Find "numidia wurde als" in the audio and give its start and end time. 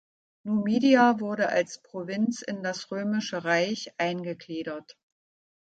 0.45-1.83